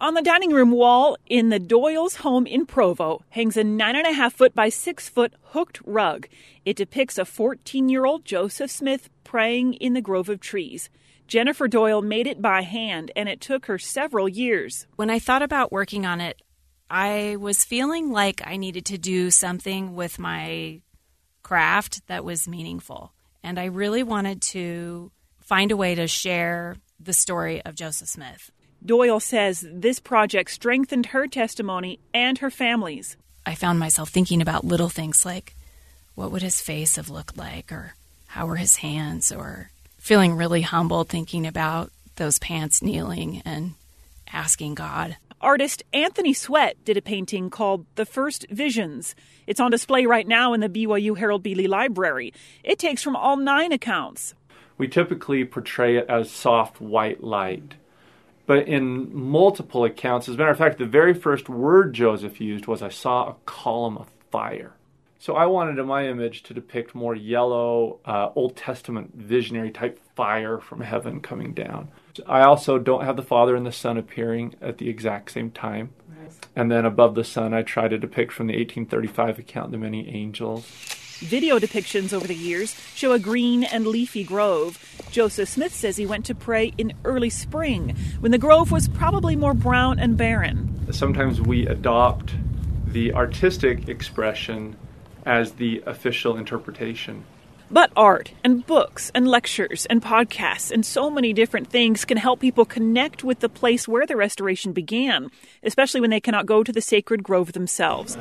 [0.00, 4.06] On the dining room wall in the Doyle's home in Provo hangs a nine and
[4.06, 6.26] a half foot by six foot hooked rug.
[6.64, 10.90] It depicts a 14 year old Joseph Smith praying in the grove of trees.
[11.28, 14.86] Jennifer Doyle made it by hand, and it took her several years.
[14.96, 16.42] When I thought about working on it,
[16.90, 20.82] I was feeling like I needed to do something with my
[21.42, 23.12] craft that was meaningful.
[23.42, 28.50] And I really wanted to find a way to share the story of Joseph Smith.
[28.86, 33.16] Doyle says this project strengthened her testimony and her family's.
[33.46, 35.54] I found myself thinking about little things like
[36.14, 37.94] what would his face have looked like, or
[38.26, 43.74] how were his hands, or feeling really humbled thinking about those pants kneeling and
[44.32, 45.16] asking God.
[45.40, 49.14] Artist Anthony Sweat did a painting called The First Visions.
[49.46, 51.54] It's on display right now in the BYU Harold B.
[51.54, 52.32] Lee Library.
[52.62, 54.34] It takes from all nine accounts.
[54.76, 57.74] We typically portray it as soft white light
[58.46, 60.28] but in multiple accounts.
[60.28, 63.36] As a matter of fact, the very first word Joseph used was, I saw a
[63.46, 64.74] column of fire.
[65.18, 69.98] So I wanted in my image to depict more yellow, uh, Old Testament visionary type
[70.14, 71.88] fire from heaven coming down.
[72.26, 75.94] I also don't have the Father and the Son appearing at the exact same time.
[76.54, 80.08] And then above the Son, I try to depict from the 1835 account the many
[80.08, 80.70] angels.
[81.24, 84.78] Video depictions over the years show a green and leafy grove.
[85.10, 89.34] Joseph Smith says he went to pray in early spring when the grove was probably
[89.34, 90.86] more brown and barren.
[90.92, 92.34] Sometimes we adopt
[92.86, 94.76] the artistic expression
[95.24, 97.24] as the official interpretation.
[97.70, 102.40] But art and books and lectures and podcasts and so many different things can help
[102.40, 105.30] people connect with the place where the restoration began,
[105.62, 108.18] especially when they cannot go to the sacred grove themselves.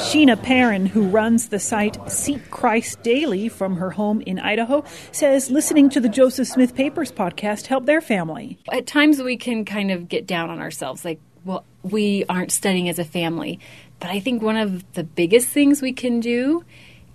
[0.00, 5.50] Sheena Perrin, who runs the site Seek Christ Daily from her home in Idaho, says
[5.50, 8.58] listening to the Joseph Smith Papers podcast helped their family.
[8.72, 12.88] At times we can kind of get down on ourselves, like, well, we aren't studying
[12.88, 13.60] as a family.
[14.00, 16.64] But I think one of the biggest things we can do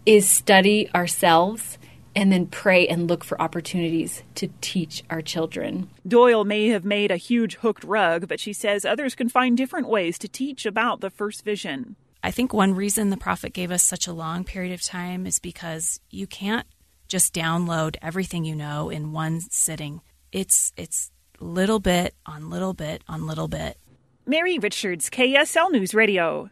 [0.05, 1.79] is study ourselves
[2.15, 5.89] and then pray and look for opportunities to teach our children.
[6.07, 9.89] Doyle may have made a huge hooked rug, but she says others can find different
[9.89, 11.95] ways to teach about the first vision.
[12.25, 15.37] I think one reason the prophet gave us such a long period of time is
[15.37, 16.65] because you can't
[17.07, 20.01] just download everything you know in one sitting.
[20.31, 23.77] It's it's little bit on little bit on little bit.
[24.25, 26.49] Mary Richards, KSL News Radio.